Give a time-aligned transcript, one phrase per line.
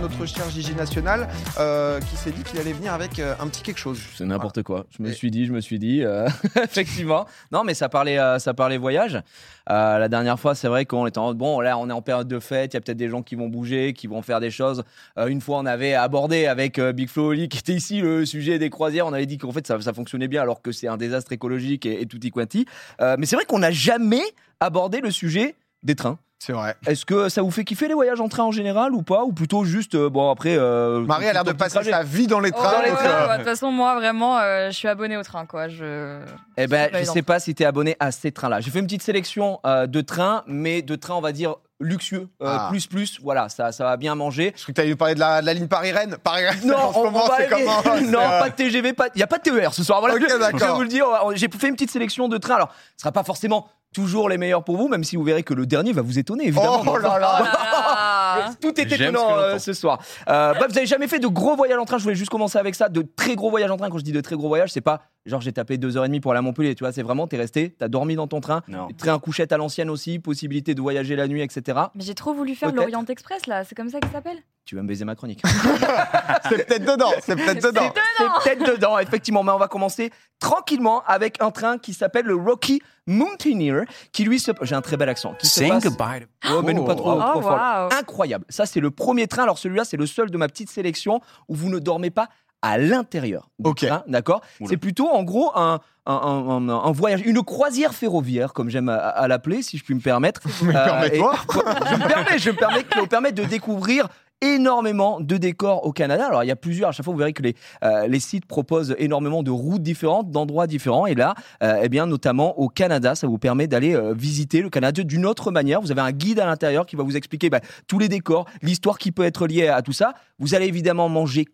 [0.00, 1.28] notre cher Gigi National,
[1.58, 4.00] euh, qui s'est dit qu'il allait venir avec euh, un petit quelque chose.
[4.14, 4.86] C'est n'importe quoi.
[4.96, 6.28] Je me Et- suis dit, je me suis dit, euh,
[6.64, 7.26] effectivement.
[7.52, 9.20] Non, mais ça parlait, ça parlait voyage.
[9.68, 12.38] La dernière fois, c'est vrai qu'on était en bon, là, on est en période de
[12.38, 12.72] fête.
[12.72, 14.84] Il y a peut-être des gens qui vont bouger, qui vont faire des choses.
[15.26, 18.70] Une fois, on avait abordé avec Big Flo Oli, qui était ici, le sujet des
[18.70, 19.06] croisières.
[19.06, 21.84] On avait dit qu'en fait, ça, ça fonctionnait bien, alors que c'est un désastre écologique
[21.86, 22.66] et, et tutti quanti.
[23.00, 24.22] Euh, mais c'est vrai qu'on n'a jamais
[24.60, 26.18] abordé le sujet des trains.
[26.38, 26.76] C'est vrai.
[26.86, 29.24] Est-ce que ça vous fait kiffer les voyages en train en général ou pas?
[29.24, 30.56] Ou plutôt juste, euh, bon, après.
[30.56, 31.90] euh, Marie a l'air de passer trajet?
[31.90, 32.80] sa vie dans les Oh, trains.
[32.82, 35.68] ouais, euh, ouais, De toute façon, moi, vraiment, euh, je suis abonné au train, quoi.
[35.68, 36.20] Je...
[36.58, 38.60] Eh ben, je sais pas si tu es abonné à ces trains-là.
[38.60, 42.28] J'ai fait une petite sélection euh, de trains, mais de trains, on va dire, luxueux,
[42.42, 42.68] euh, Ah.
[42.70, 43.18] plus plus.
[43.22, 44.52] Voilà, ça, ça va bien manger.
[44.56, 46.16] Je crois que tu allais nous parler de la, de la ligne Paris-Rennes.
[46.22, 48.00] Paris-Rennes, Non, en ce on, moment, on va c'est aller- comment?
[48.10, 49.08] Non, euh, pas de TGV, pas.
[49.14, 50.00] Il y a pas de TER ce soir.
[50.00, 51.06] Voilà, Ok, je- je, vais vous le dire.
[51.34, 52.56] J'ai fait une petite sélection de trains.
[52.56, 55.54] Alors, ce sera pas forcément toujours les meilleurs pour vous, même si vous verrez que
[55.54, 56.82] le dernier va vous étonner, évidemment.
[56.86, 57.42] Oh là là.
[58.38, 58.52] Oh.
[58.60, 60.02] Tout est ce étonnant euh, ce soir.
[60.28, 61.96] Euh, bref, vous avez jamais fait de gros voyages en train.
[61.96, 62.90] Je voulais juste commencer avec ça.
[62.90, 63.88] De très gros voyages en train.
[63.88, 66.08] Quand je dis de très gros voyages, c'est pas genre j'ai tapé deux heures et
[66.08, 66.74] demie pour aller à Montpellier.
[66.74, 68.62] Tu vois, c'est vraiment t'es resté, t'as dormi dans ton train.
[68.68, 68.88] Non.
[68.98, 71.78] Train couchette à l'ancienne aussi, possibilité de voyager la nuit, etc.
[71.94, 73.64] Mais j'ai trop voulu faire l'Orient Express, là.
[73.64, 74.42] C'est comme ça qu'il s'appelle?
[74.66, 75.40] Tu vas me baiser ma chronique.
[76.48, 77.10] C'est peut-être dedans.
[77.22, 77.92] C'est peut-être dedans.
[78.18, 79.42] C'est peut-être dedans, effectivement.
[79.44, 84.38] Mais on va commencer tranquillement avec un train qui s'appelle le Rocky Mountaineer, qui lui
[84.40, 84.50] se.
[84.62, 85.34] J'ai un très bel accent.
[85.38, 86.26] Qui se Saying passe- goodbye.
[86.40, 87.88] to- Oh, mais nous pas trop, Oh, trop fort.
[87.98, 88.44] Incroyable.
[88.48, 89.44] Ça, c'est le premier train.
[89.44, 92.28] Alors, celui-là, c'est le seul de ma petite sélection où vous ne dormez pas
[92.62, 93.86] à l'intérieur Ok.
[94.08, 94.40] d'accord?
[94.66, 98.88] C'est plutôt, en gros, un, un, un- un- un voyage, une croisière ferroviaire, comme j'aime
[98.88, 100.40] à, à l'appeler, si je puis me permettre.
[100.62, 101.34] Mais Euh, permets-toi.
[101.34, 101.36] et-
[101.90, 104.08] je me permets, je me permets, vous permet de découvrir
[104.42, 106.26] énormément de décors au Canada.
[106.26, 108.46] Alors il y a plusieurs, à chaque fois vous verrez que les, euh, les sites
[108.46, 111.06] proposent énormément de routes différentes, d'endroits différents.
[111.06, 114.70] Et là, euh, eh bien notamment au Canada, ça vous permet d'aller euh, visiter le
[114.70, 115.80] Canada d'une autre manière.
[115.80, 118.98] Vous avez un guide à l'intérieur qui va vous expliquer bah, tous les décors, l'histoire
[118.98, 120.14] qui peut être liée à tout ça.
[120.38, 121.46] Vous allez évidemment manger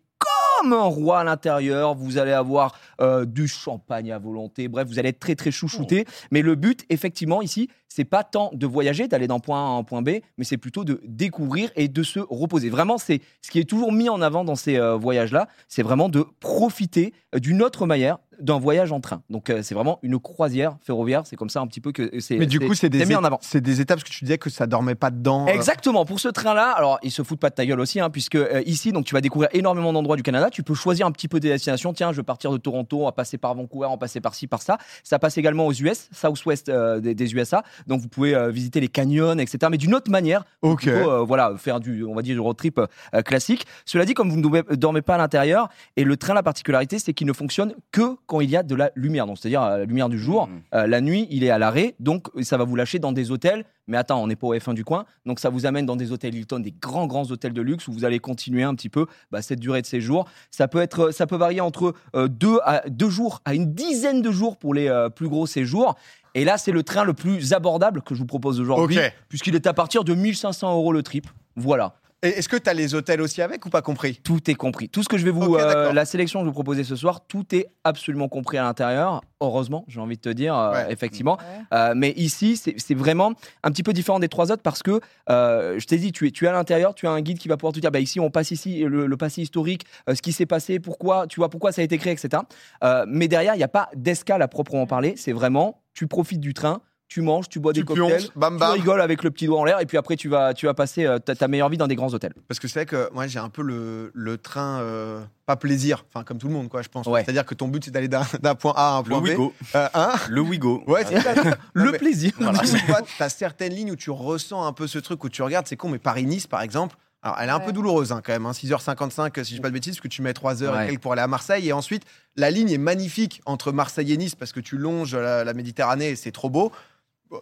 [0.63, 1.93] comme un roi à l'intérieur.
[1.93, 4.69] Vous allez avoir euh, du champagne à volonté.
[4.69, 6.05] Bref, vous allez être très très chouchouté.
[6.31, 9.77] Mais le but, effectivement, ici, c'est pas tant de voyager, d'aller d'un point A à
[9.77, 12.69] un point B, mais c'est plutôt de découvrir et de se reposer.
[12.69, 16.09] Vraiment, c'est ce qui est toujours mis en avant dans ces euh, voyages-là, c'est vraiment
[16.09, 19.21] de profiter euh, d'une autre manière d'un voyage en train.
[19.29, 21.23] Donc euh, c'est vraiment une croisière ferroviaire.
[21.25, 22.37] C'est comme ça un petit peu que c'est.
[22.37, 23.39] Mais du coup, c'est des, mis en avant.
[23.41, 25.45] c'est des étapes parce que tu disais que ça dormait pas dedans.
[25.47, 25.51] euh.
[25.51, 26.05] Exactement.
[26.05, 28.61] Pour ce train-là, alors ils se foutent pas de ta gueule aussi, hein, puisque euh,
[28.65, 30.49] ici, donc tu vas découvrir énormément d'endroits du Canada.
[30.51, 31.93] Tu peux choisir un petit peu des destinations.
[31.93, 34.35] Tiens, je veux partir de Toronto, on va passer par Vancouver, on va passer par
[34.35, 34.77] ci, par ça.
[35.03, 37.63] Ça passe également aux US, Southwest euh, des, des USA.
[37.87, 39.57] Donc vous pouvez euh, visiter les canyons, etc.
[39.71, 40.43] Mais d'une autre manière.
[40.61, 40.81] Ok.
[40.83, 43.65] Plutôt, euh, voilà, faire du, on va dire, du road trip euh, classique.
[43.85, 46.99] Cela dit, comme vous ne dormez- dormez pas à l'intérieur, et le train, la particularité,
[46.99, 49.77] c'est qu'il ne fonctionne que quand il y a de la lumière, donc c'est-à-dire euh,
[49.77, 50.47] la lumière du jour.
[50.47, 50.61] Mhm.
[50.73, 53.63] Euh, la nuit, il est à l'arrêt, donc ça va vous lâcher dans des hôtels.
[53.87, 56.11] Mais attends, on n'est pas au F1 du coin, donc ça vous amène dans des
[56.11, 59.05] hôtels Hilton, des grands grands hôtels de luxe où vous allez continuer un petit peu
[59.29, 60.25] bah, cette durée de séjour.
[60.49, 64.23] Ça peut être, ça peut varier entre euh, deux à deux jours à une dizaine
[64.23, 65.95] de jours pour les euh, plus gros séjours.
[66.33, 68.97] Et là, c'est le train le plus abordable que je vous propose aujourd'hui,
[69.29, 71.27] puisqu'il est à partir de 1500 euros le trip.
[71.55, 71.93] Voilà.
[72.23, 74.15] Et Est-ce que tu as les hôtels aussi avec ou pas compris?
[74.23, 74.87] Tout est compris.
[74.87, 76.85] Tout ce que je vais vous, Ok, euh, la sélection que je vais vous proposer
[76.85, 79.21] ce soir, tout est absolument compris à l'intérieur.
[79.41, 80.85] Heureusement, j'ai envie de te dire, euh, Ouais.
[80.93, 81.33] effectivement.
[81.37, 81.77] Ouais.
[81.77, 83.33] Euh, mais ici, c'est c'est vraiment
[83.63, 86.31] un petit peu différent des trois autres parce que euh, je t'ai dit, tu es,
[86.31, 88.21] tu es à l'intérieur, tu as un guide qui va pouvoir te dire, bah ici,
[88.21, 91.49] on passe ici le, le passé historique, euh, ce qui s'est passé, pourquoi, tu vois,
[91.49, 92.41] pourquoi ça a été créé, etc.
[92.85, 95.15] Euh, mais derrière, il n'y a pas d'escale à proprement parler.
[95.17, 96.79] C'est vraiment, tu profites du train.
[97.13, 99.59] Tu manges, tu bois Tu des cocktails, pionces, bam tu rigoles avec le petit doigt
[99.59, 101.77] en l'air, et puis après tu vas, tu vas passer euh, ta, ta meilleure vie
[101.77, 102.33] dans des grands hôtels.
[102.47, 106.05] Parce que c'est vrai que moi j'ai un peu le, le train euh, pas plaisir,
[106.09, 107.05] enfin comme tout le monde quoi je pense.
[107.05, 107.23] Ouais.
[107.23, 109.25] C'est-à-dire que ton but c'est d'aller d'un d'un point A à un Le point B.
[109.25, 109.53] Wigo.
[109.75, 110.83] Euh, hein Le Wigo.
[110.87, 111.35] Ouais, c'est ça.
[111.43, 112.31] Non, Le mais- plaisir.
[112.39, 112.61] Voilà.
[112.63, 115.75] Tu as certaines lignes où tu ressens un peu ce truc, où tu regardes, c'est
[115.77, 118.53] con, mais Paris-Nice par exemple, alors elle est un peu douloureuse hein, quand même, hein,
[118.53, 120.85] 6h55 si je dis pas de bêtises, parce que tu mets 3 heures Ouais.
[120.85, 122.03] et quelques pour aller à Marseille, et ensuite
[122.37, 126.09] la ligne est magnifique entre Marseille et Nice parce que tu longes la, la Méditerranée
[126.09, 126.71] et c'est trop beau.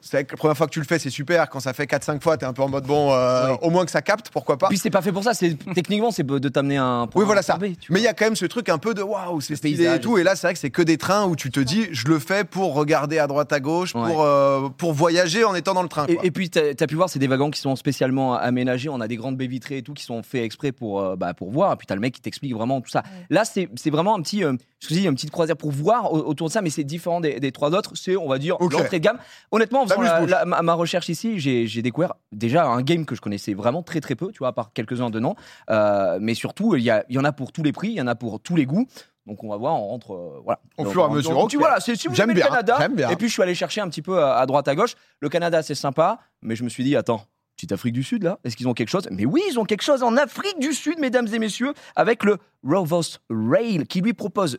[0.02, 1.50] C'est vrai que la première fois que tu le fais, c'est super.
[1.50, 3.58] Quand ça fait 4-5 fois, tu es un peu en mode bon, euh, Oui.
[3.62, 4.68] au moins que ça capte, pourquoi pas.
[4.70, 5.34] Puis c'est pas fait pour ça.
[5.34, 7.08] C'est techniquement c'est de t'amener un.
[7.08, 7.58] point Oui, voilà ça.
[7.62, 10.00] Mais il y a quand même ce truc un peu de waouh, c'est stylé et
[10.00, 10.18] tout.
[10.18, 12.20] Et là, c'est vrai que c'est que des trains où tu te dis, je le
[12.20, 14.10] fais pour regarder à droite à gauche, Ouais.
[14.12, 16.06] pour, euh, pour voyager en étant dans le train.
[16.08, 16.26] Et, quoi.
[16.26, 18.90] et puis, tu as, pu voir, c'est des wagons qui sont spécialement aménagés.
[18.90, 21.34] On a des grandes baies vitrées et tout qui sont faits exprès pour, euh, bah,
[21.34, 21.74] pour voir.
[21.74, 23.04] Et puis, tu as le mec qui t'explique vraiment tout ça.
[23.30, 26.12] Là, c'est c'est vraiment un petit, euh, je te dis, une petite croisière pour voir
[26.14, 27.92] au- autour de ça, mais c'est différent des, des trois autres.
[27.96, 28.74] C'est, on va dire, Ok.
[28.74, 29.18] l'entrée de gamme.
[29.52, 30.32] Honnêtement, en faisant la- Amuse-bouche.
[30.32, 34.00] la- ma, ma recherche ici, j'ai découvert déjà un game que je connaissais vraiment très
[34.02, 35.36] très peu, tu vois, à part quelques-uns de noms.
[35.70, 37.96] Euh, mais surtout, il y, a- il y en a pour tous les prix, il
[37.96, 38.88] y en a pour tous les goûts.
[39.28, 40.60] Donc on va voir, on rentre, euh, voilà.
[40.78, 42.40] Au fur et à mesure, donc, tu vois, là, c'est- si vous J'aime aimez le
[42.42, 43.10] bien, Canada, j'aime bien.
[43.10, 44.96] et puis je suis allé chercher un petit peu à, à droite à gauche.
[45.20, 47.22] Le Canada, c'est sympa, mais je me suis dit, attends,
[47.56, 49.08] Petite Afrique du Sud, là Est-ce qu'ils ont quelque chose?
[49.12, 52.38] Mais oui, ils ont quelque chose en Afrique du Sud, mesdames et messieurs, avec le
[52.68, 54.58] Rovos Rail, qui lui propose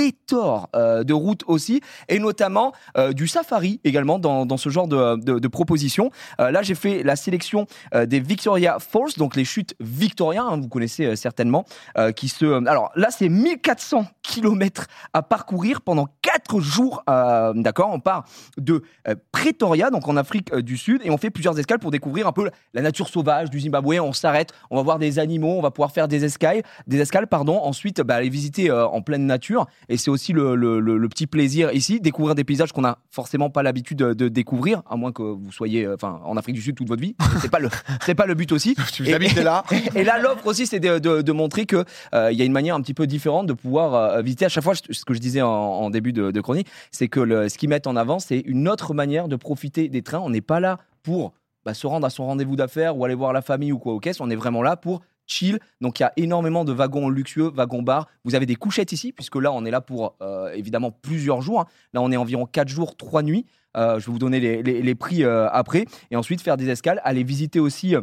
[0.00, 4.88] pléthore euh, de routes aussi, et notamment euh, du safari également dans, dans ce genre
[4.88, 6.10] de, de, de propositions.
[6.40, 10.58] Euh, là, j'ai fait la sélection euh, des Victoria Falls, donc les chutes Victoria, hein,
[10.58, 11.64] vous connaissez certainement,
[12.16, 12.66] qui se...
[12.66, 18.24] Alors là, c'est 1400 kilomètres à parcourir pendant 4 jours, d'accord On part
[18.56, 18.82] de
[19.32, 22.50] Pretoria, donc en Afrique du Sud, et on fait plusieurs escales pour découvrir un peu
[22.74, 24.00] la nature sauvage du Zimbabwe.
[24.00, 27.26] On s'arrête, on va voir des animaux, on va pouvoir faire des escales, des escales,
[27.26, 27.58] pardon.
[27.62, 31.26] Ensuite, bah, aller visiter en pleine nature, et c'est aussi le, le- le- le petit
[31.26, 35.12] plaisir ici, découvrir des paysages qu'on n'a forcément pas l'habitude de, de découvrir, à moins
[35.12, 37.14] que vous soyez, euh, enfin, en Afrique du Sud toute votre vie.
[37.42, 37.68] C'est pas le,
[38.06, 38.74] c'est pas le but aussi.
[38.92, 39.64] Tu Et- habites là.
[39.94, 41.84] et là, l'offre aussi, c'est de, de- de montrer que
[42.14, 44.48] euh, il y a une manière un petit peu différente de pouvoir euh, visiter à
[44.48, 44.74] chaque fois.
[44.74, 47.68] Ce que je disais en, en début de, de chronique, c'est que le- ce qu'ils
[47.68, 50.20] mettent en avant, c'est une autre manière de profiter des trains.
[50.20, 51.32] On n'est pas là pour
[51.64, 54.00] bah, se rendre à son rendez-vous d'affaires ou aller voir la famille ou quoi au
[54.00, 54.20] caisse.
[54.20, 55.58] On est vraiment là pour chill.
[55.80, 58.08] Donc il y a énormément de wagons luxueux, wagons bars.
[58.24, 61.60] Vous avez des couchettes ici, puisque là on est là pour euh, évidemment plusieurs jours.
[61.60, 61.66] hein.
[61.94, 63.46] Là on est environ 4 jours, 3 nuits.
[63.76, 65.86] Euh, je vais vous donner les prix euh, après.
[66.10, 67.94] Et ensuite faire des escales, aller visiter aussi.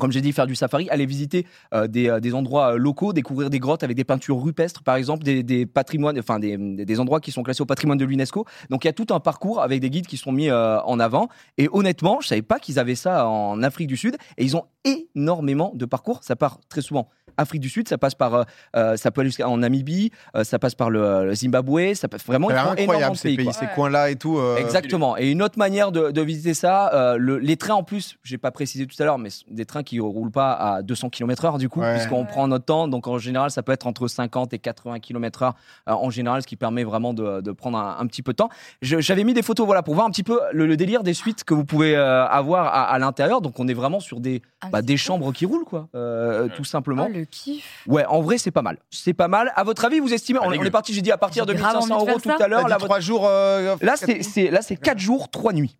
[0.00, 3.12] Comme j'ai dit, faire du safari, aller visiter euh, des, euh, des endroits euh, locaux,
[3.12, 6.98] découvrir des grottes avec des peintures rupestres, par exemple, des, des patrimoines, enfin des, des-
[6.98, 8.44] endroits qui sont classés au patrimoine de l'UNESCO.
[8.70, 10.98] Donc il y a tout un parcours avec des guides qui sont mis euh, en
[10.98, 11.28] avant.
[11.58, 14.16] Et honnêtement, je savais pas qu'ils avaient ça en Afrique du Sud.
[14.38, 14.64] Et ils ont
[15.14, 16.20] énormément de parcours.
[16.22, 18.44] Ça part très souvent Afrique du Sud, ça passe par,
[18.76, 22.18] euh, ça peut aller jusqu'en Namibie, euh, ça passe par le, le Zimbabwe, ça peut
[22.26, 24.36] vraiment Ça incroyable de ces pays, pays, ces coins-là et tout.
[24.38, 25.16] euh, Exactement.
[25.16, 28.50] Et une autre manière de, de visiter ça, le- les trains en plus, j'ai pas
[28.50, 31.80] précisé tout à l'heure, mais des trains qui roulent pas à 200 km/h du coup,
[31.80, 31.94] Ouais.
[31.94, 32.86] puisqu'on prend notre temps.
[32.86, 35.52] Donc en général, ça peut être entre 50 et 80 km/h
[35.88, 38.36] euh, en général, ce qui permet vraiment de, de prendre un, un petit peu de
[38.36, 38.50] temps.
[38.82, 41.42] J'avais mis des photos, voilà, pour voir un petit peu le, le délire des suites
[41.42, 43.40] que vous pouvez euh, avoir à, à l'intérieur.
[43.40, 46.64] Donc on est vraiment sur des, Un bah, des chambres qui roulent, quoi, euh, tout
[46.64, 47.06] simplement.
[47.08, 47.82] Oh, le kiff.
[47.86, 48.76] Ouais, en vrai, c'est pas mal.
[48.90, 49.52] C'est pas mal.
[49.56, 51.74] À votre avis, vous estimez on, est parti, j'ai dit à partir de J'ai grave
[51.74, 52.68] 1500 envie de euros tout à l'heure.
[52.68, 53.26] Là, votre- trois jours.
[53.26, 55.76] euh, là, c'est 4 jours, 3 nuits.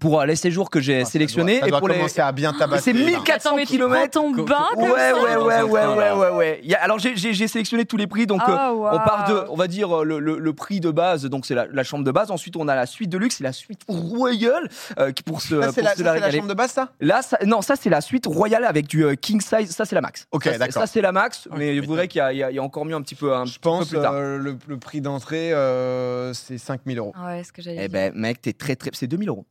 [0.00, 1.60] Pour euh, les séjours que j'ai Ah, ça sélectionnés.
[1.60, 1.94] doit- Ça et pour les.
[1.96, 2.92] commencer à bien tabasser.
[2.92, 3.04] C'est là.
[3.06, 4.10] 1400 Attends, mais tu kilomètres.
[4.10, 6.60] prends ton Co- bain co- comme Ouais, ça ouais, ouais, ouais, ouais, ouais, ouais.
[6.62, 7.16] Il y a- alors, j'ai-
[7.46, 8.26] sélectionné tous les prix.
[8.26, 10.90] Donc, euh, Ah, on part de, on va dire, euh, le, le- le prix de
[10.90, 11.24] base.
[11.26, 12.30] Donc, c'est la, la chambre de base.
[12.30, 15.60] Ensuite, on a la suite de luxe et la suite royale euh, qui pour se,
[15.72, 16.90] c'est la, la la chambre de base, ça?
[17.00, 19.70] Là, ça- non, ça, c'est la suite royale avec du euh, king size.
[19.70, 20.26] Ça, c'est la max.
[20.32, 20.82] Ok, Ça, c'est- d'accord.
[20.82, 21.48] Ça, c'est la max.
[21.50, 23.02] Ah, mais tu vous verrez qu'il y, y a- il y a encore mieux un
[23.02, 24.12] petit peu, un Je peu pense plus tard.
[24.14, 27.12] euh, le, le prix d'entrée, euh, c'est 5000 euros.
[27.16, 27.90] Ah Ouais, ce que j'allais Eh dire.
[27.90, 28.90] ben, mec, t'es très, très.
[28.92, 29.46] C'est 2000 euros.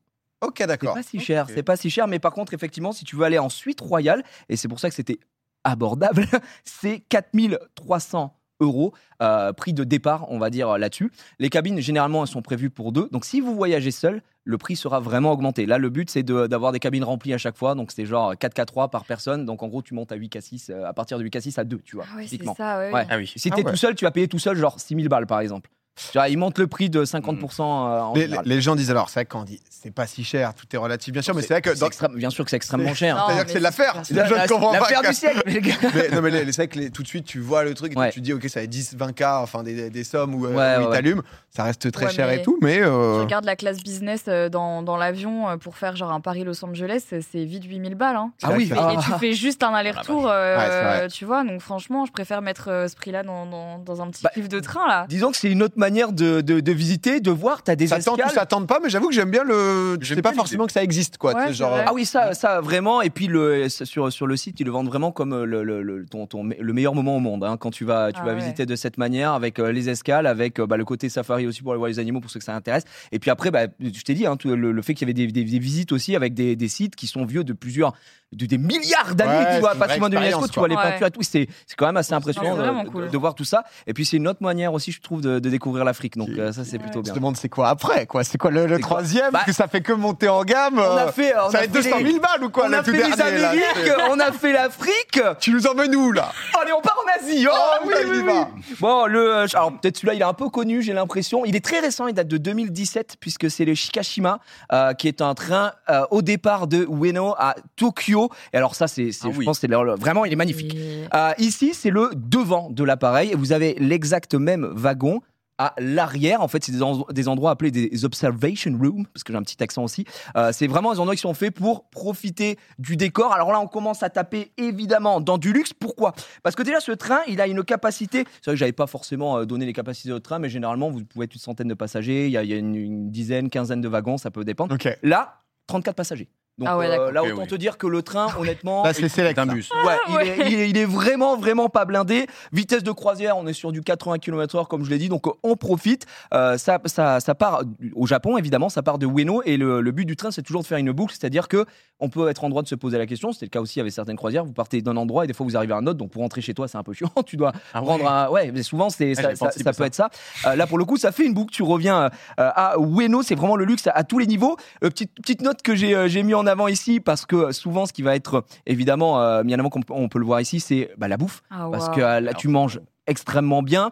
[0.48, 0.94] Ok, C'est d'accord.
[0.94, 3.40] pas si cher, c'est pas si cher, mais par contre, effectivement, si tu veux aller
[3.40, 5.20] en suite royale, et c'est pour ça que c'était
[5.64, 6.26] abordable,
[6.64, 11.12] c'est 4300 euros, euh, prix de départ, on va dire euh, là-dessus.
[11.40, 13.10] Les cabines, généralement, elles sont prévues pour deux.
[13.12, 15.66] Donc, si vous voyagez seul, le prix sera vraiment augmenté.
[15.66, 17.76] Là, le but, c'est de- d'avoir des cabines remplies à chaque fois.
[17.76, 19.46] Donc, c'est genre 4K3 par personne.
[19.46, 21.98] Donc, en gros, tu montes à 8K6, euh, à partir de 8K6 à 2, tu
[21.98, 22.94] vois, Ah ouais, c'est ça, ouais.
[22.94, 23.06] Ouais.
[23.10, 23.34] Ah oui.
[23.36, 23.72] Si Ah t'es ouais.
[23.72, 25.70] tout seul, tu vas payer tout seul, genre 6000 balles, par exemple.
[25.96, 27.64] Tu vois, ils montent le prix de 50% euh,
[28.02, 30.24] en Les, les gens disent alors, c'est vrai que quand on dit c'est pas si
[30.24, 31.74] cher, tout est relatif, bien sûr, mais c'est vrai que.
[31.74, 33.16] C'est dans- extrême- bien sûr que c'est extrêmement cher.
[33.28, 34.02] C'est-à-dire que c'est de l'affaire.
[34.04, 34.80] c'est Je ne La- comprends pas.
[34.80, 35.76] L'affaire que- du siècle, les gars.
[35.94, 37.94] Mais, non, mais les- c'est vrai que les- tout de suite, tu vois le truc
[37.94, 38.10] et Ouais.
[38.12, 40.50] tu te dis, ok, ça va être 10, 20K, enfin des, des sommes où, euh,
[40.50, 41.22] Ouais, où ouais, ils t'allument.
[41.56, 42.80] Ça reste très Ouais, cher et tout, mais.
[42.80, 46.20] Je euh, regarde la classe business euh, dans, dans l'avion euh, pour faire genre un
[46.20, 48.16] Paris-Los Angeles, c'est- vite 8000 balles.
[48.18, 48.32] Hein.
[48.44, 51.08] Ah oui, Et, tu fais juste un aller-retour, euh, c'est vrai.
[51.10, 51.44] tu vois.
[51.46, 54.50] Donc franchement, je préfère mettre euh, ce prix-là dans, dans, dans un petit Bah, kiff
[54.50, 55.06] de train là.
[55.08, 57.64] Disons que c'est une autre manière de, de, de visiter, de voir.
[57.64, 58.34] T'as des Ça tente ou escales.
[58.34, 59.98] ça tente pas, mais j'avoue que j'aime bien le.
[60.02, 61.34] Je J'aime sais pas forcément que ça existe, quoi.
[61.36, 61.78] Ouais, genre.
[61.86, 63.02] Ah oui, ça, ça vraiment.
[63.02, 65.82] Et puis le, sur, sur le site, ils le vendent vraiment comme euh, le, le,
[65.84, 67.44] le- ton, ton- le meilleur moment au monde.
[67.44, 68.40] hein, quand tu vas, tu Ah vas ouais.
[68.40, 71.62] visiter de cette manière, avec euh, les escales, avec euh, bah, le côté safari aussi
[71.62, 72.84] pour aller voir les animaux, pour ceux que ça intéresse.
[73.12, 75.14] Et puis après, bah, je t'ai dit, hein, tout le, le fait qu'il y avait
[75.14, 77.94] des, des- des visites aussi avec des, des sites qui sont vieux de plusieurs,
[78.32, 80.84] de, des milliards d'années, Ouais, tu vois, patrimoine de l'UNESco, tu vois les quoi.
[80.86, 81.22] peintures et tout.
[81.22, 83.10] C'est c'est quand même assez impressionnant de, vraiment de- cool.
[83.10, 83.64] de voir tout ça.
[83.88, 86.18] Et puis c'est une autre manière aussi, je trouve, de, de découvrir l'Afrique.
[86.18, 87.14] Donc euh, ça, c'est plutôt Je bien.
[87.14, 88.24] te demande c'est quoi après, quoi?
[88.24, 88.90] C'est quoi le, le C'est quoi?
[88.98, 89.26] troisième?
[89.26, 90.80] Bah, Parce que ça fait que monter en gamme.
[90.80, 92.50] On euh, a fait, on ça a va être fait 200 les- 000 balles ou
[92.50, 95.20] quoi, on a fait les dernier, là, Amériques, c'est- on a fait l'Afrique.
[95.40, 96.32] Tu nous emmènes où, là?
[96.62, 97.46] Allez, on part en Asie.
[97.50, 98.26] Oh, Oh, oui, oui, y oui.
[98.26, 98.50] va.
[98.80, 101.44] Bon, le, euh, alors peut-être celui-là, il est un peu connu, j'ai l'impression.
[101.46, 104.40] Il est très récent, il date de 2017, puisque c'est le Shikashima,
[104.72, 108.30] euh, qui est un train euh, au départ de Ueno à Tokyo.
[108.54, 109.46] Et alors ça, c'est, c'est- Ah je oui.
[109.46, 110.78] pense, c'est vraiment, il est magnifique.
[111.14, 113.34] Euh, ici, c'est le devant de l'appareil.
[113.38, 115.22] Vous avez l'exact même wagon
[115.58, 116.42] à l'arrière.
[116.42, 119.44] En fait, c'est des, en- des endroits appelés des observation rooms, parce que j'ai un
[119.44, 120.06] petit accent aussi.
[120.36, 123.34] Euh, c'est vraiment des endroits qui sont faits pour profiter du décor.
[123.34, 125.74] Alors là, on commence à taper évidemment dans du luxe.
[125.74, 126.14] Pourquoi?
[126.44, 128.26] Parce que déjà, ce train, il a une capacité.
[128.42, 131.04] C'est vrai que j'avais pas forcément euh, donné les capacités de train, mais généralement, vous
[131.06, 132.26] pouvez être une centaine de passagers.
[132.26, 134.76] Il y a, il y a une, une dizaine, quinzaine de wagons, ça peut dépendre.
[134.76, 134.88] Ok.
[135.04, 136.30] Là, 34 passagers.
[136.58, 137.12] Donc Ah ouais, euh, d'accord.
[137.12, 137.48] là, autant oui.
[137.48, 139.38] te dire que le train, honnêtement, Là, c'est select.
[139.38, 139.70] Un bus.
[139.86, 140.28] Ouais, il, Ouais.
[140.28, 142.28] est, il est- il est vraiment, vraiment pas blindé.
[142.54, 145.56] Vitesse de croisière, on est sur du 80 km/h, comme je l'ai dit, donc on
[145.58, 146.06] profite.
[146.34, 149.92] Euh, ça, ça, ça part au Japon, évidemment, ça part de Ueno, et le, le
[149.92, 151.66] but du train, c'est toujours de faire une boucle, c'est-à-dire que
[152.02, 153.32] on peut être en droit de se poser la question.
[153.32, 154.44] C'était le cas aussi avec certaines croisières.
[154.44, 156.42] Vous partez d'un endroit et des fois vous arrivez à un autre, donc pour rentrer
[156.42, 157.10] chez toi, c'est un peu chiant.
[157.26, 157.86] Tu dois Ah ouais.
[157.86, 158.30] prendre un.
[158.30, 160.10] Ouais, mais souvent, c'est, Ah, ça, peut être ça.
[160.46, 161.54] Euh, là, pour le coup, ça fait une boucle.
[161.54, 164.58] Tu reviens euh, à Ueno, c'est vraiment le luxe à, à tous les niveaux.
[164.84, 167.86] Euh, petite, petite note que j'ai, euh, j'ai mis en avant ici, parce que souvent,
[167.86, 170.60] ce qui va être évidemment euh, mis en avant, comme on peut le voir ici,
[170.60, 171.42] c'est bah, la bouffe.
[171.50, 173.92] Ah, Parce que euh, là, tu manges extrêmement bien.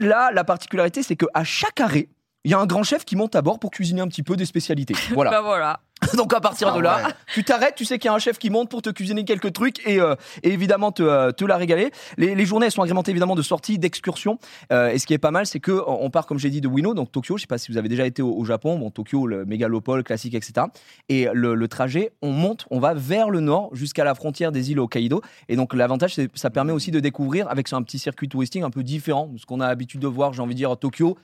[0.00, 2.08] Là, la particularité, c'est qu'à chaque arrêt,
[2.44, 4.36] il y a un grand chef qui monte à bord pour cuisiner un petit peu
[4.36, 4.94] des spécialités.
[5.12, 5.30] Voilà.
[5.30, 5.80] Bah voilà.
[6.16, 7.12] Donc à partir de Ah là, ouais.
[7.34, 9.52] tu t'arrêtes, tu sais qu'il y a un chef qui monte pour te cuisiner quelques
[9.52, 11.90] trucs et, euh, et évidemment te, euh, te la régaler.
[12.18, 14.38] Les, les journées elles sont agrémentées évidemment de sorties, d'excursions.
[14.72, 16.68] Euh, et ce qui est pas mal, c'est que on part comme j'ai dit de
[16.68, 17.36] Ueno, donc Tokyo.
[17.36, 20.02] Je sais pas si vous avez déjà été au, au Japon, bon Tokyo, le mégalopole
[20.02, 20.66] classique, etc.
[21.08, 24.70] Et le, le trajet, on monte, on va vers le nord jusqu'à la frontière des
[24.70, 25.22] îles Hokkaido.
[25.48, 28.70] Et donc l'avantage, c'est ça permet aussi de découvrir avec un petit circuit touristique un
[28.70, 30.32] peu différent de ce qu'on a l'habitude de voir.
[30.32, 31.16] J'ai envie de dire Tokyo.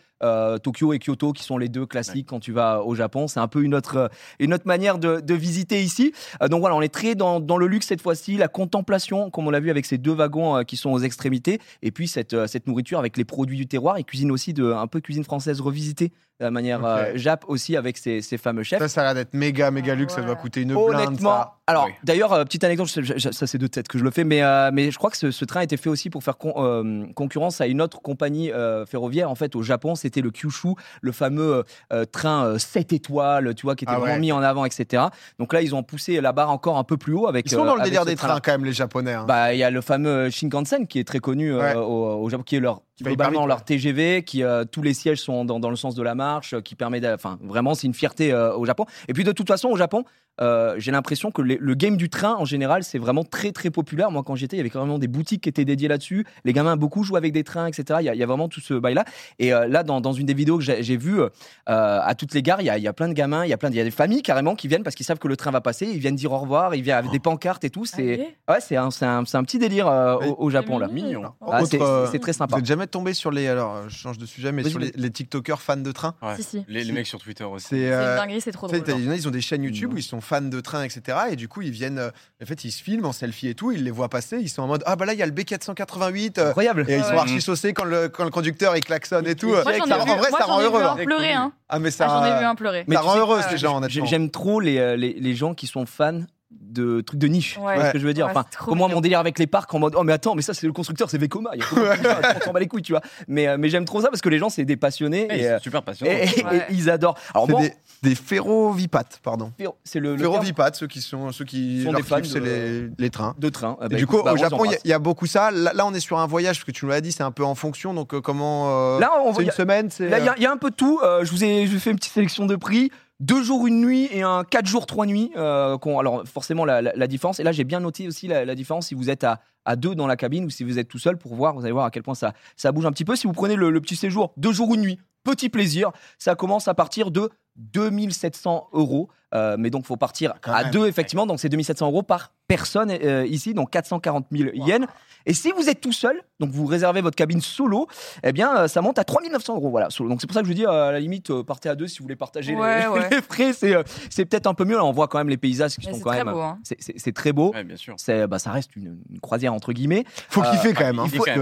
[0.64, 3.28] Tokyo et Kyoto qui sont les deux classiques quand tu vas au Japon.
[3.28, 6.12] C'est un peu une autre, une autre manière de, visiter ici.
[6.42, 9.46] Euh, donc voilà, on est très dans, dans le luxe cette fois-ci, la contemplation, comme
[9.48, 12.34] on l'a vu avec ces deux wagons euh, qui sont aux extrémités, et puis cette,
[12.34, 15.25] euh, cette nourriture avec les produits du terroir et cuisine aussi de un peu cuisine
[15.25, 16.87] française revisitée de la manière Ok.
[16.87, 18.78] euh, Jap aussi avec ces, ces fameux chefs.
[18.78, 20.14] Ça, ça a l'air d'être méga, méga luxe.
[20.14, 20.78] Ça doit coûter une blinde.
[21.09, 21.92] Honnêtement, alors Oui.
[22.04, 24.42] d'ailleurs, euh, petite anecdote, je- je- ça c'est de tête que je le fais, mais,
[24.42, 26.54] euh, mais je crois que ce, ce train a été fait aussi pour faire con-
[26.59, 29.30] euh, concurrence à une autre compagnie euh, ferroviaire.
[29.30, 31.64] En fait, au Japon, c'était le Kyushu, le fameux
[32.12, 34.21] train euh, 7 étoiles, tu vois, qui était Ah vraiment ouais.
[34.21, 35.02] mis en avant, etc.
[35.40, 37.47] Donc là, ils ont poussé la barre encore un peu plus haut avec.
[37.47, 39.14] Ils sont euh, dans le délire des trains, quand même, les Japonais.
[39.14, 39.25] hein.
[39.26, 41.75] Bah, il y a le fameux Shinkansen qui est très connu euh, Ouais.
[41.75, 43.64] au, au Japon, qui est leur Qui globalement leur.
[43.64, 46.61] TGV, qui euh, tous les sièges sont dans, dans le sens de la marche, euh,
[46.61, 48.87] qui permet, enfin vraiment c'est une fierté euh, au Japon.
[49.08, 50.04] Et puis de toute façon au Japon,
[50.40, 53.71] euh, j'ai l'impression que les- le game du train en général c'est vraiment très très
[53.71, 54.11] populaire.
[54.11, 56.25] Moi quand j'étais, il y avait carrément des boutiques qui étaient dédiées là-dessus.
[56.45, 57.99] Les gamins beaucoup jouent avec des trains, etc.
[58.00, 59.04] Il y a, il y a vraiment tout ce bail là.
[59.38, 61.28] Et euh, là dans, dans une des vidéos que j'ai vues euh,
[61.66, 63.52] à toutes les gares, il y a, il y a plein de gamins, il y
[63.52, 65.28] a plein, de- il y a des familles carrément qui viennent parce qu'ils savent que
[65.28, 67.71] le train va passer, ils viennent dire au revoir, ils viennent avec des pancartes et
[67.71, 67.85] tout.
[67.85, 68.37] C'est Allez.
[68.49, 70.88] Ouais, c'est un, c'est un, c'est un petit délire euh, au, au Japon là.
[70.88, 71.09] mignon.
[71.21, 71.33] Mignon.
[71.47, 71.78] Ah, c'est-
[72.12, 72.57] c'est très sympa.
[72.57, 73.47] Vous êtes jamais tombé sur les.
[73.49, 76.37] Alors, je change de sujet, mais sur les, TikTokers fans de train Ouais.
[76.37, 76.64] Si, si.
[76.68, 77.66] Les, les mecs sur Twitter aussi.
[77.68, 77.76] C'est.
[77.78, 78.83] C'est euh, une dinguerie, c'est trop drôle.
[79.16, 81.18] ils ont des chaînes YouTube où ils sont fans de train, etc.
[81.30, 81.99] Et du coup, ils viennent.
[81.99, 82.11] euh,
[82.42, 83.73] en fait, ils se filment en selfie et tout.
[83.73, 84.38] Ils les voient passer.
[84.40, 86.38] Ils sont en mode Ah, bah là, il y a le B488.
[86.38, 86.85] euh, Incroyable.
[86.88, 89.49] et ils Ouais, sont archi saucés quand le, quand le conducteur il klaxonne et tout.
[89.49, 90.82] Moi, j'en ai Ça- vu, en vrai, moi, ça j'en rend ai vu heureux.
[90.82, 91.04] un hein.
[91.04, 91.32] pleurer.
[91.32, 91.52] Hein.
[91.68, 92.06] Ah, mais ça.
[92.08, 92.85] Ah, J'en ai vu un pleurer.
[92.87, 94.06] Mais ça rend heureux, ces gens, honnêtement.
[94.06, 97.58] J'aime trop les, euh, les, les gens qui sont fans de trucs de niche.
[97.58, 97.74] Ouais.
[97.74, 98.88] Tu vois ce que je veux dire Ouais, Enfin, mignon.
[98.88, 101.10] mon délire avec les parcs en mode oh mais attends, mais ça c'est le constructeur,
[101.10, 101.50] c'est Vekoma.
[101.54, 103.02] Il y a comment tu fais ça On s'en bat les couilles, tu vois.
[103.26, 105.48] Mais, euh, mais j'aime trop ça parce que les gens c'est des passionnés et, c'est
[105.50, 106.10] euh, super passionnant.
[106.12, 106.56] et- et- Ouais.
[106.70, 107.18] et ils adorent.
[107.34, 109.52] Alors C'est bon, des, des ferrovipates, pardon.
[109.84, 113.10] c'est le, Ferrovipates, ceux qui sont ceux qui Sont des fans c'est de- les, les
[113.10, 113.34] trains.
[113.38, 113.76] de train.
[113.80, 115.50] Ah Et bah, du coup, bah, au on Japon, il y a- y, beaucoup ça.
[115.50, 117.30] Là, là, on est sur un voyage, parce que tu nous l'as dit, c'est un
[117.30, 117.92] peu en fonction.
[117.94, 118.96] Donc, euh, comment.
[118.96, 120.56] euh, Là, on c'est il y une a- semaine c'est, Là, il y a- un
[120.56, 120.98] peu de tout.
[121.22, 122.90] Je vous ai, je vous ai fait une petite sélection de prix.
[123.20, 125.32] Deux jours, une nuit et un quatre jours, trois nuits.
[125.37, 127.40] euh, alors, forcément, la, différence.
[127.40, 129.40] Et là, j'ai bien noté aussi la, différence si vous êtes à,
[129.76, 131.54] deux dans la cabine ou si vous êtes tout seul pour voir.
[131.54, 132.32] Vous allez voir à quel point ça,
[132.72, 133.16] bouge un petit peu.
[133.16, 135.90] Si vous prenez le petit séjour, deux jours, une nuit, petit plaisir.
[136.18, 139.08] Ça commence à partir de 2700 euros.
[139.34, 140.72] Euh, mais donc, faut partir Quand à même.
[140.72, 141.26] deux, effectivement.
[141.26, 144.86] Donc, c'est 2700 euros par personne euh, ici, donc 440 000 yens.
[145.26, 147.86] Et si vous êtes tout seul, donc vous réservez votre cabine solo,
[148.22, 149.68] eh bien, euh, ça monte à 3900 euros.
[149.68, 150.08] Voilà, solo.
[150.08, 151.74] Donc, c'est pour ça que je vous dis, euh, à la limite, euh, partez à
[151.74, 153.20] deux si vous voulez partager les- Ouais, les, ouais.
[153.28, 153.52] frais.
[153.52, 154.76] C'est, euh, c'est peut-être un peu mieux.
[154.76, 156.32] Là, on voit quand même les paysages qui Mais sont quand très même.
[156.32, 156.40] beau.
[156.40, 156.58] hein.
[156.64, 157.52] C'est, c'est- c'est très beau.
[157.52, 157.96] Ouais, bien sûr.
[157.98, 160.04] C'est, bah, ça reste une, une croisière entre guillemets.
[160.30, 161.00] faut euh, kiffer quand même.
[161.00, 161.04] hein.
[161.12, 161.36] il faut quand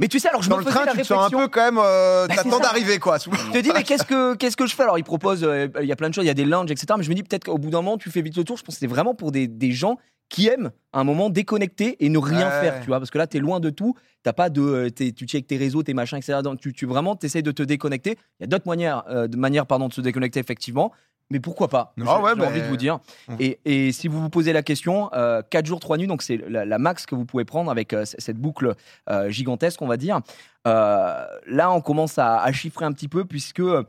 [0.00, 1.46] Mais tu sais, alors je Dans me le train, la tu te sens un peu
[1.46, 1.78] quand même.
[1.80, 3.18] euh, Bah, T'attends d'arriver, quoi.
[3.18, 4.82] Je te dis, mais qu'est-ce que, qu'est-ce que je fais?
[4.82, 5.44] Alors, il propose,
[5.80, 6.86] il y a plein de choses, il y a des lounges, etc.
[6.96, 8.56] Mais je me dis, peut-être qu'au bout d'un moment, tu fais vite le tour.
[8.56, 9.98] Je pense que c'est vraiment pour des, des gens
[10.28, 12.60] qui aiment à un moment déconnecter et ne rien Ouais.
[12.60, 12.98] faire, tu vois.
[12.98, 13.94] Parce que là, t'es loin de tout.
[14.22, 14.60] T'as pas de.
[14.60, 16.40] euh, t'es- tu tes réseaux, tes machins, etc.
[16.42, 18.18] Donc, tu, tu vraiment, t'essayes de te déconnecter.
[18.38, 20.92] Il y a d'autres manières, euh, de manières pardon, de se déconnecter, effectivement.
[21.30, 23.00] Mais pourquoi pas Ah J'ai- ouais, J'ai bah, envie de vous dire.
[23.38, 25.10] Et, et si vous vous posez la question,
[25.50, 28.04] 4 jours, 3 nuits, donc c'est la, la max que vous pouvez prendre avec euh,
[28.06, 28.74] cette boucle
[29.10, 30.20] euh, gigantesque, on va dire.
[30.66, 33.84] Euh, là, on commence à, à chiffrer un petit peu puisque euh,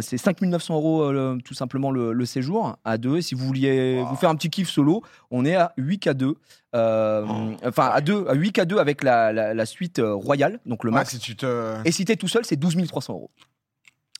[0.00, 3.18] c'est 5900 euros euh, le- tout simplement le, le séjour à deux.
[3.18, 4.06] Et si vous vouliez Wow.
[4.08, 6.34] vous faire un petit kiff solo, on est à 8 k 2.
[6.76, 7.26] euh,
[7.64, 10.84] Enfin, à, deux, à 8 k 2 avec la, la- la suite euh, royale, donc
[10.84, 11.10] le Ouais, max.
[11.10, 11.76] si tu te.
[11.84, 13.30] Et si t'es tout seul, c'est 12 300 euros.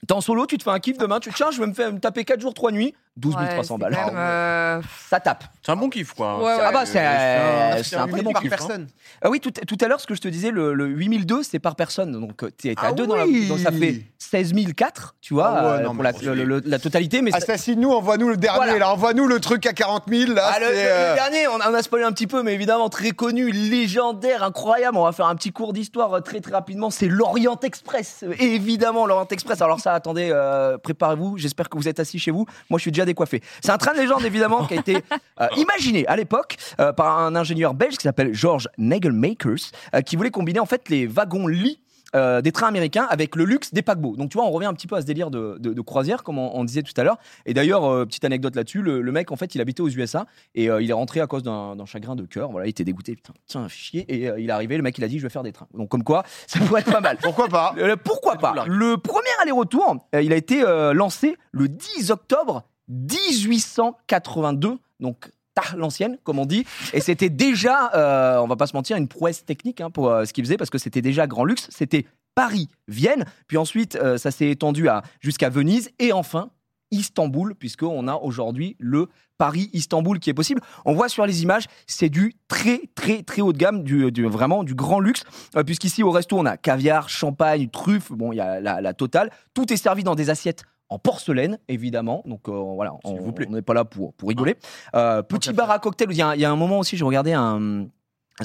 [0.07, 1.93] T'es en solo, tu te fais un kiff demain, tu tiens, je vais me faire
[1.93, 3.93] me taper 4 jours, 3 nuits, 12 Ouais, 300 c'est balles.
[3.93, 5.45] même, euh, Ça tape.
[5.63, 6.39] C'est un bon kiff, quoi.
[6.39, 6.63] Ouais, ouais.
[6.65, 8.57] Ah bah, c'est un- c'est un très bon par kiff, hein.
[8.57, 8.87] personne.
[9.23, 11.59] Ah oui, tout, tout à l'heure, ce que je te disais, le, le 8002, c'est
[11.59, 12.13] par personne.
[12.13, 13.27] Donc, tu es à Ah deux dans la.
[13.27, 13.47] oui.
[13.49, 16.45] Donc, ça fait 16 004, tu vois, Ah ouais, euh, non, pour la, bon, le-
[16.45, 17.21] le- la totalité.
[17.21, 18.79] Mais Assassine-nous, envoie-nous le dernier, Voilà.
[18.79, 18.93] là.
[18.93, 20.51] Envoie-nous le truc à 40 000, là.
[20.55, 23.51] Ah, le, euh, dernier, on, on a spoilé un petit peu, mais évidemment très connu,
[23.51, 24.97] légendaire, incroyable.
[24.97, 26.91] On va faire un petit cours d'histoire euh, très très rapidement.
[26.91, 29.61] C'est l'Orient Express, Euh, évidemment l'Orient Express.
[29.63, 31.37] Alors ça, attendez, euh, préparez-vous.
[31.39, 32.47] J'espère que vous êtes assis chez vous.
[32.71, 33.43] Moi, je suis déjà décoiffé.
[33.63, 34.97] C'est un train de légende évidemment qui a été
[35.41, 40.17] euh, imaginé à l'époque euh, par un ingénieur belge qui s'appelle George Nagelmakers, euh, qui
[40.17, 41.81] voulait combiner en fait les wagons lits
[42.17, 44.17] euh, des trains américains avec le luxe des paquebots.
[44.17, 46.25] Donc tu vois, on revient un petit peu à ce délire de, de- de croisière,
[46.25, 47.19] comme on, on disait tout à l'heure.
[47.47, 50.27] Et d'ailleurs, euh, petite anecdote là-dessus, le, le mec, en fait, il habitait aux USA
[50.57, 52.51] et euh, il est rentré à cause d'un chagrin de cœur.
[52.51, 54.07] Voilà, il était dégoûté, putain, tiens, chier.
[54.13, 55.69] Et euh, il est arrivé, le mec, il a dit, je vais faire des trains.
[55.73, 57.17] Donc comme quoi, ça pourrait être pas mal.
[57.23, 58.65] Pourquoi pas Euh, pourquoi pas.
[58.67, 64.79] Le premier aller-retour, euh, il a été euh, lancé le 10 octobre 1882.
[65.01, 65.31] Donc
[65.77, 66.65] l'ancienne, comme on dit.
[66.93, 70.25] Et c'était déjà, euh, on va pas se mentir, une prouesse technique hein, pour euh,
[70.25, 71.69] ce qu'il faisait, parce que c'était déjà grand luxe.
[71.71, 73.25] C'était Paris-Vienne.
[73.47, 75.91] Puis ensuite, euh, ça s'est étendu à, jusqu'à Venise.
[75.99, 76.51] Et enfin,
[76.91, 80.61] Istanbul, puisqu'on a aujourd'hui le Paris-Istanbul qui est possible.
[80.85, 84.65] On voit sur les images, c'est du très, très, très haut de gamme, du, vraiment
[84.65, 85.25] du grand luxe.
[85.57, 89.31] Euh, puisqu'ici, au resto, on a caviar, champagne, truffes, bon, il y a la totale.
[89.55, 92.23] Tout est servi dans des assiettes en porcelaine, évidemment.
[92.27, 93.47] Donc euh, voilà, on S'il vous plaît.
[93.49, 94.57] on n'est pas là pour, pour rigoler.
[94.95, 97.05] Euh, petit bar à cocktail, il y, a il y a un moment aussi, j'ai
[97.05, 97.87] regardé un.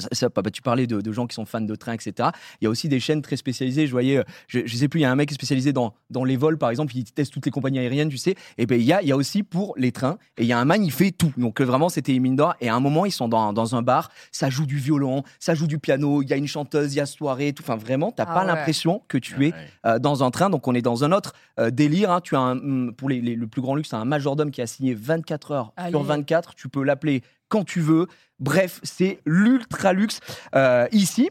[0.00, 2.30] Ça- ça, papa, tu parlais de, de gens qui sont fans de trains, etc.
[2.60, 3.86] Il y a aussi des chaînes très spécialisées.
[3.86, 5.72] Je voyais, euh, je, je sais plus, il y a un mec qui est spécialisé
[5.72, 8.34] dans, dans les vols, par exemple, il teste toutes les compagnies aériennes, tu sais.
[8.58, 10.18] Et ben il y a, il y a aussi pour les trains.
[10.38, 11.32] Et il y a un man, il fait tout.
[11.36, 12.54] Donc euh, vraiment, c'était mine d'or.
[12.60, 15.54] Et à un moment, ils sont dans, dans un bar, ça joue du violon, ça
[15.54, 17.62] joue du piano, il y a une chanteuse, il y a soirée, tout.
[17.62, 18.46] Enfin, vraiment, t'as Ah pas ouais.
[18.46, 19.54] l'impression que tu es Ouais.
[19.86, 20.50] euh, dans un train.
[20.50, 22.10] Donc on est dans un autre euh, délire.
[22.10, 22.20] hein.
[22.20, 24.50] Tu as un, hum, pour les, les- le plus grand luxe, tu as un majordome
[24.50, 25.90] qui a signé 24 heures Allez.
[25.90, 26.54] sur 24.
[26.54, 28.06] Tu peux l'appeler quand tu veux.
[28.38, 30.20] Bref, c'est l'ultra luxe
[30.54, 31.30] euh, ici.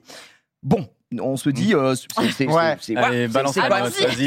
[0.63, 0.87] Bon.
[1.21, 2.77] On se dit, euh, c'est Ouais.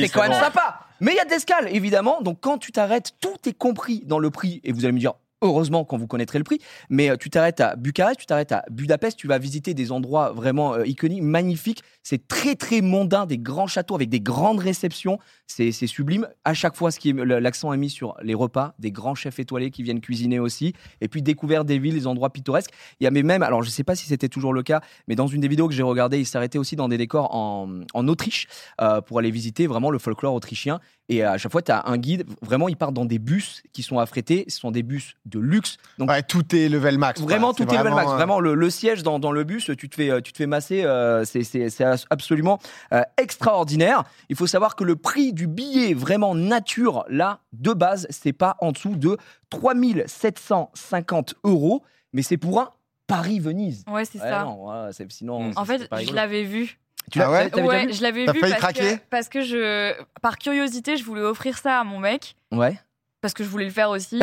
[0.09, 0.81] quand même- sympa.
[1.01, 2.23] Mais il y a de l'escale, évidemment.
[2.23, 4.61] Donc quand tu t'arrêtes, tout est compris dans le prix.
[4.65, 6.59] Et vous allez me dire, heureusement quand vous connaîtrez le prix.
[6.91, 10.33] Mais euh, tu t'arrêtes à Bucarest, tu t'arrêtes à Budapest, tu vas visiter des endroits
[10.33, 11.83] vraiment euh, iconiques, magnifiques.
[12.03, 15.19] C'est très très mondain, des grands châteaux avec des grandes réceptions.
[15.47, 16.29] C'est sublime.
[16.45, 20.01] À chaque fois, l'accent est mis sur les repas, des grands chefs étoilés qui viennent
[20.01, 20.75] cuisiner aussi.
[21.01, 22.71] Et puis découverte des villes, des endroits pittoresques.
[23.01, 25.27] Il y avait même, alors je sais pas si c'était toujours le cas, mais dans
[25.27, 28.47] une des vidéos que j'ai regardées, il s'arrêtait aussi dans des décors en, en Autriche
[28.81, 30.81] euh, pour aller visiter vraiment le folklore autrichien.
[31.09, 32.27] Et à chaque fois, tu as un guide.
[32.43, 34.45] Vraiment, ils partent dans des bus qui sont affrétés.
[34.49, 35.77] Ce sont des bus de luxe.
[35.99, 37.21] Donc, Ouais, tout est level max.
[37.21, 38.11] Vraiment, tout est level max.
[38.11, 40.39] euh, Vraiment, le, le siège dans, dans le bus, tu te fais, euh, tu te
[40.39, 40.85] fais masser.
[40.85, 42.59] euh, c'est- c'est c'est absolument
[42.93, 44.05] euh, extraordinaire.
[44.29, 48.57] Il faut savoir que le prix du billet vraiment nature, là, de base, c'est pas
[48.61, 49.17] en dessous de
[49.51, 51.83] 3750 euros.
[52.13, 52.71] Mais c'est pour un
[53.07, 53.85] Paris-Venise.
[53.91, 54.45] Ouais, c'est Ouais, ça.
[54.45, 55.51] non, sinon.
[55.57, 56.79] En fait, je l'avais vu.
[57.11, 59.41] Tu l'as Ah ouais t'avais déjà Ouais, vu je l'avais vu parce que, parce que
[59.41, 62.79] je, par curiosité, je voulais offrir ça à mon mec Ouais.
[63.21, 64.21] Parce que je voulais le faire aussi.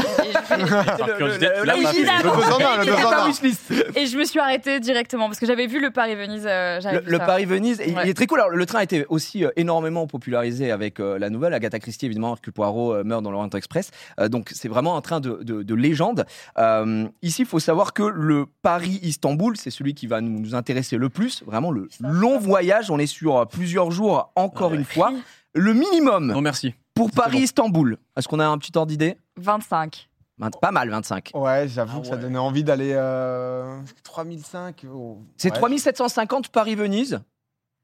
[3.96, 6.46] Et je, me suis arrêtée directement parce que j'avais vu le Paris-Venise.
[6.48, 7.18] euh, Le.
[7.20, 8.40] Paris-Venise, il- est très cool.
[8.40, 11.54] Alors, le train a été aussi euh, énormément popularisé avec euh, la nouvelle.
[11.54, 13.92] Agatha Christie, évidemment, Hercule Poirot euh, meurt dans l'Orient Express.
[14.20, 16.26] Euh, donc, c'est vraiment un train de, de- de légende.
[16.58, 20.98] Euh, ici, il faut savoir que le Paris-Istanbul, c'est celui qui va nous, nous intéresser
[20.98, 21.44] le plus.
[21.46, 22.90] Vraiment, le long voyage.
[22.92, 24.78] On est sur plusieurs jours, encore Ouais.
[24.78, 25.12] une fois.
[25.54, 26.74] Le minimum Non, merci.
[26.96, 27.12] Pour.
[27.12, 27.98] Paris-Istanbul.
[28.18, 30.10] Est-ce qu'on a un petit ordre d'idée 25.
[30.38, 31.32] Vingt- Pas mal, 25.
[31.34, 32.22] Ouais, j'avoue Ah que ça ouais.
[32.22, 32.92] donnait envie d'aller.
[32.94, 33.80] Euh...
[34.04, 34.86] 3005.
[34.94, 35.20] oh.
[35.38, 37.22] C'est Ouais, 3750 Paris-Venise.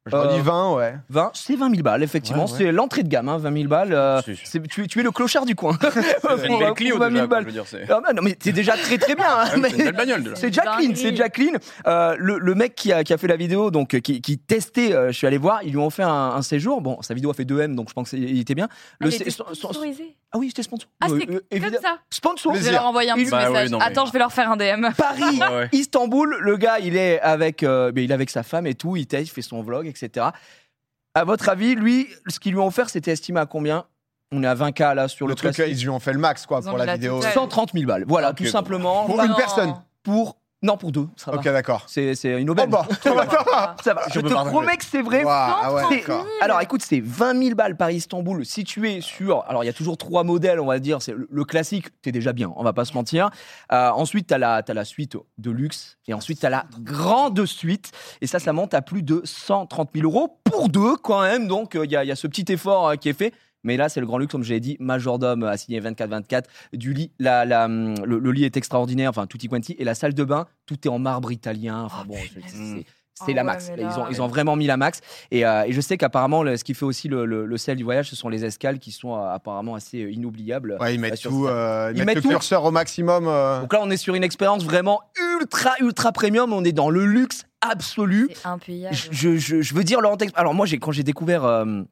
[0.07, 0.95] J'aurais Euh, dit 20, ouais.
[1.09, 2.45] 20, c'est 20 000 balles, effectivement.
[2.45, 2.57] Ouais, ouais.
[2.57, 3.93] C'est l'entrée de gamme, hein, 20 000 balles.
[3.93, 4.35] euh, Si.
[4.43, 5.77] c'est- tu, es- tu es le clochard du coin.
[6.39, 7.41] C'est une belle Clio 20 000 déjà, balles.
[7.43, 9.25] je veux dire, c'est Ah non, mais c'est déjà très très bien.
[9.29, 10.35] hein, mais c'est une belle bagnole déjà.
[10.35, 10.95] c'est Dinguerie.
[10.95, 11.51] c'est clean.
[11.85, 14.39] Euh, le, le mec qui a, qui a fait la vidéo, donc euh, qui, qui
[14.39, 16.81] testait, euh, je suis allé voir, ils lui ont fait un, un séjour.
[16.81, 18.69] Bon, sa vidéo a fait 2 M, donc je pense qu'il était bien.
[18.71, 20.15] Ah, il sé- était son- son- sponsorisé.
[20.33, 20.89] Ah oui, c'était sponsor.
[21.01, 21.97] Ah, Euh, c'est euh, comme ça.
[22.09, 22.55] Sponsor.
[22.55, 23.69] Je vais leur envoyer un petit Bah ouais, message.
[23.71, 24.87] non, mais- Attends, je vais leur faire un DM.
[24.97, 25.69] Paris, Ouais, ouais.
[25.73, 29.07] Istanbul, le gars, il est avec, euh, il est avec sa femme et tout, il
[29.11, 30.27] il fait son vlog, etc.
[31.13, 33.85] À votre avis, lui, ce qu'ils lui ont offert, c'était estimé à combien
[34.31, 35.75] On est à 20K là sur le, Le truc, classique.
[35.77, 37.17] ils lui ont fait le max, quoi, pour la vidéo.
[37.17, 37.33] totale.
[37.33, 38.05] 130 000 balles.
[38.07, 38.49] Voilà, tout bon.
[38.49, 39.05] simplement.
[39.05, 39.35] Pour Bah, une Non.
[39.37, 39.75] personne.
[40.03, 41.07] pour non pour deux.
[41.15, 41.37] Ça va.
[41.37, 41.85] Ok, d'accord.
[41.87, 42.69] C'est c'est une Oh aubaine.
[42.69, 42.85] bah,
[43.83, 44.03] Ça va.
[44.13, 45.23] Je te promets que c'est vrai.
[45.27, 46.25] Ah ouais, C'est- d'accord.
[46.39, 49.43] Alors écoute, c'est 20 000 balles Paris-Istanbul situé sur.
[49.47, 51.01] Alors il y a toujours trois modèles, on va dire.
[51.01, 53.29] C'est le, le classique, t'es déjà bien, on va pas se mentir.
[53.71, 55.97] Euh, ensuite, t'as la, t'as la suite de luxe.
[56.07, 57.91] Et ensuite, t'as la grande suite.
[58.21, 61.47] Et ça, ça monte à plus de 130 000 euros pour deux quand même.
[61.47, 63.33] Donc euh, il y, a, il y a ce petit effort euh, qui est fait.
[63.63, 66.43] Mais là, c'est le grand luxe, comme je l'ai dit, majordome assigné 24-24,
[66.73, 69.93] du lit, la, la, hum, le, le lit est extraordinaire, enfin tutti quanti, et la
[69.95, 71.83] salle de bain, tout est en marbre italien.
[71.83, 72.45] Enfin Oh, bon, punaise.
[72.53, 72.85] c'est-
[73.33, 73.71] la ouais, max.
[73.77, 74.99] ils, ont, ils ont vraiment mis la max.
[75.29, 77.77] Et, euh, et je sais qu'apparemment, le- ce qui fait aussi le, le- le sel
[77.77, 80.77] du voyage, ce sont les escales qui sont euh, apparemment assez euh, inoubliables.
[80.79, 82.29] Ouais, ils mettent sur tout, euh, ils Ils mettent mettent le tout.
[82.29, 83.25] curseur au maximum.
[83.27, 83.61] euh.
[83.61, 85.01] Donc là, on est sur une expérience vraiment
[85.39, 86.51] ultra, ultra premium.
[86.51, 88.27] On est dans le luxe absolu.
[88.33, 88.95] C'est impayable.
[89.11, 90.17] Je, je- je veux dire Laurent.
[90.33, 91.83] Alors moi, j'ai, quand j'ai découvert euh,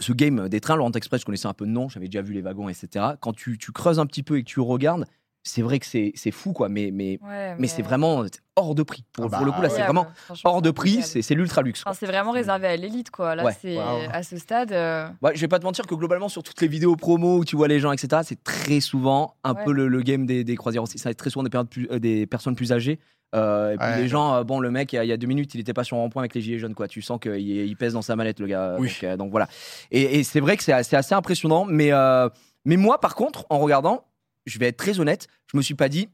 [0.00, 2.32] ce game des trains, Laurent Express, je connaissais un peu de nom, j'avais déjà vu
[2.32, 3.04] les wagons, etc.
[3.20, 5.06] Quand tu, tu creuses un petit peu et que tu regardes,
[5.42, 6.68] c'est vrai que c'est, c'est fou, quoi.
[6.68, 8.24] Mais, mais, Ouais, mais c'est vraiment
[8.56, 9.04] hors de prix.
[9.12, 10.06] Pour, Ah bah, pour le coup, là, c'est vraiment
[10.44, 11.02] hors de prix.
[11.02, 11.82] C'est, c'est l'ultra luxe.
[11.86, 13.34] Enfin, c'est vraiment réservé à l'élite, quoi.
[13.34, 13.56] Là, Ouais.
[13.60, 14.00] c'est Wow.
[14.12, 14.72] à ce stade.
[14.72, 17.44] euh, Ouais, je vais pas te mentir que globalement, sur toutes les vidéos promo où
[17.44, 19.64] tu vois les gens, etc., c'est très souvent un Ouais.
[19.64, 20.98] peu le, le game des, des croisières aussi.
[20.98, 22.98] Ça va être très souvent des, plus- euh, des personnes plus âgées.
[23.34, 23.96] Euh, et puis Ouais.
[24.02, 25.60] les gens, euh, bon, le mec, il y, a, il y a deux minutes, il
[25.60, 26.88] était pas sur un rond-point avec les gilets jaunes, quoi.
[26.88, 28.74] Tu sens qu'il il pèse dans sa mallette, le gars.
[28.78, 28.88] Oui.
[28.88, 29.48] Donc, euh, donc voilà.
[29.92, 31.64] Et, et c'est vrai que c'est c'est assez impressionnant.
[31.64, 32.28] Mais, euh,
[32.64, 34.04] mais moi, par contre, en regardant,
[34.46, 36.08] je vais être très honnête, je me suis pas dit,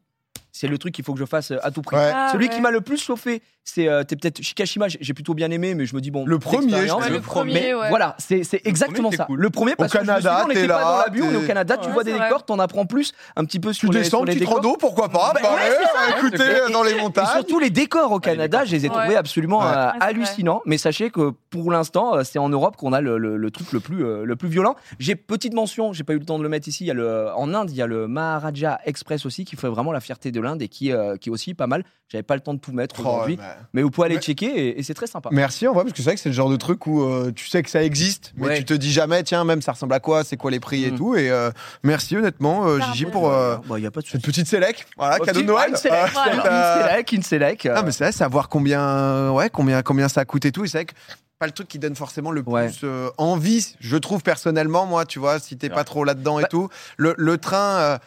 [0.59, 1.97] c'est le truc qu'il faut que je fasse euh, à tout prix.
[1.97, 2.13] Ouais.
[2.15, 2.55] Ah, Celui ouais.
[2.55, 4.87] qui m'a le plus chauffé, c'est euh, t'es peut-être Shikashima.
[4.89, 6.25] J'ai plutôt bien aimé, mais je me dis bon.
[6.25, 6.95] Le premier, je.
[6.95, 7.89] Ouais, le Le premier, Mais ouais.
[7.91, 9.25] voilà, c'est c'est exactement était ça.
[9.25, 9.41] cool.
[9.41, 11.33] Le premier, parce que je me suis dit, Canada, on n'était t'es pas dans on
[11.33, 12.25] est au Canada, tu vois des vrai.
[12.29, 14.55] décors, t'en apprends plus un petit peu Tu sur les, descends, sur les petit décors.
[14.57, 16.17] rando, pourquoi pas Bah, ça.
[16.19, 17.27] Écoutez, Et- dans les Et montagnes.
[17.35, 19.93] surtout les décors au Canada, je les ai trouvés absolument euh, vrai.
[20.01, 20.63] hallucinants.
[20.65, 24.05] Mais sachez que pour l'instant, euh, c'est en Europe qu'on a le, truc le plus,
[24.05, 24.75] euh, le plus violent.
[24.99, 26.85] J'ai petite mention, j'ai pas eu le temps de le mettre ici.
[26.85, 29.69] Il y a le, en Inde, il y a le Maharaja Express aussi qui fait
[29.69, 31.85] vraiment la fierté de l'Inde et qui, euh, qui est aussi pas mal.
[32.09, 34.21] J'avais pas le temps de tout mettre Oh, aujourd'hui, mais- mais vous pouvez aller Mais-
[34.23, 35.29] checker et, et c'est très sympa.
[35.33, 37.33] Merci en vrai, parce que c'est vrai que c'est le genre de truc où euh,
[37.35, 38.59] tu sais que ça existe, mais Ouais.
[38.59, 40.93] tu te dis jamais, tiens, même ça ressemble à quoi, c'est quoi les prix et
[40.93, 40.97] Mm.
[40.97, 41.17] tout.
[41.17, 41.51] Et euh,
[41.83, 44.87] merci honnêtement, euh, Gigi, pour euh, Bah, y a pas de cette petite sélec.
[44.97, 45.71] Voilà, cadeau de Noël.
[45.71, 46.33] Une Voilà.
[46.33, 50.25] une select, une select, euh, Non, mais c'est vrai, savoir combien, ouais, combien, combien ça
[50.25, 50.65] coûte et tout.
[50.65, 50.95] Et c'est vrai que
[51.39, 52.69] pas le truc qui donne forcément le Ouais.
[52.69, 55.75] plus euh, envie, je trouve personnellement, moi, tu vois, si t'es Ouais.
[55.75, 56.69] pas trop là-dedans et Bah- tout.
[56.97, 57.99] Le, le train, euh,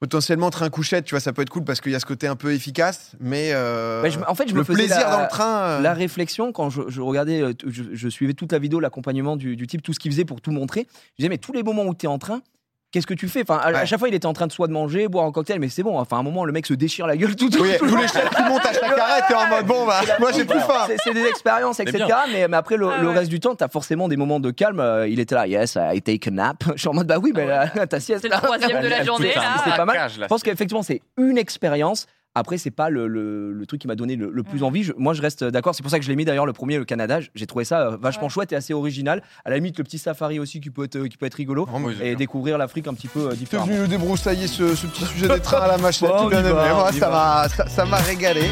[0.00, 2.26] potentiellement train couchette, tu vois, ça peut être cool parce qu'il y a ce côté
[2.26, 4.98] un peu efficace, mais euh, Bah, je me- en fait, je me le faisais plaisir
[5.08, 5.62] la- dans le train.
[5.62, 9.36] euh, La réflexion, quand je, je regardais, euh, je, je suivais toute la vidéo, l'accompagnement
[9.36, 11.62] du, du type, tout ce qu'il faisait pour tout montrer, je disais, mais tous les
[11.62, 12.42] moments où tu es en train,
[12.92, 13.42] qu'est-ce que tu fais?
[13.42, 15.58] Enfin, à, chaque fois, il était en train de soit de manger, boire un cocktail,
[15.60, 15.98] mais c'est bon.
[15.98, 17.90] Enfin, à un moment, le mec se déchire la gueule tout, tout, Oui, tout le
[17.90, 18.02] tous long.
[18.02, 20.60] les chefs qui montent à chaque arrêt, t'es en mode bon, bah, moi j'ai plus
[20.60, 20.86] faim.
[21.02, 22.04] C'est- des expériences, etc.
[22.32, 23.14] Mais, mais après, le, Ah le ouais.
[23.18, 24.80] reste du temps, t'as forcément des moments de calme.
[24.80, 26.64] Euh, Il était là, yes, I take a nap.
[26.74, 28.22] Je suis en mode, bah oui, mais Ah là, ta sieste.
[28.22, 28.40] C'est le là.
[28.40, 29.32] troisième de la journée,
[29.64, 30.08] c'est- pas mal.
[30.10, 32.06] Je pense qu'effectivement, c'est une expérience.
[32.38, 34.66] Après, c'est pas le, le- le truc qui m'a donné le, le plus Ouais.
[34.66, 34.82] envie.
[34.82, 35.74] Je- moi, je reste d'accord.
[35.74, 37.18] C'est pour ça que je l'ai mis d'ailleurs le premier, le Canada.
[37.34, 38.28] J'ai trouvé ça euh, vachement Ouais.
[38.28, 39.22] chouette et assez original.
[39.46, 41.66] À la limite, le petit safari aussi qui peut être, euh, qui peut être rigolo.
[41.72, 42.16] Oh, moi, j'ai Et bien.
[42.18, 43.66] découvrir l'Afrique un petit peu euh, T'es différemment.
[43.68, 46.90] venu nous débroussailler ce, ce petit sujet des trains à la machette, Bon, bien Moi,
[46.92, 48.42] ça- ça m'a régalé.